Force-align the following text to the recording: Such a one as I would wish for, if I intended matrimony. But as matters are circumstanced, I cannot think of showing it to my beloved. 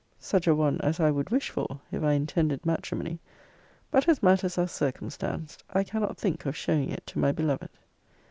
Such 0.17 0.47
a 0.47 0.55
one 0.55 0.81
as 0.81 0.99
I 0.99 1.11
would 1.11 1.29
wish 1.29 1.51
for, 1.51 1.79
if 1.91 2.01
I 2.01 2.13
intended 2.13 2.65
matrimony. 2.65 3.19
But 3.91 4.07
as 4.09 4.23
matters 4.23 4.57
are 4.57 4.65
circumstanced, 4.67 5.63
I 5.73 5.83
cannot 5.83 6.17
think 6.17 6.47
of 6.47 6.55
showing 6.57 6.89
it 6.89 7.05
to 7.05 7.19
my 7.19 7.31
beloved. 7.31 7.69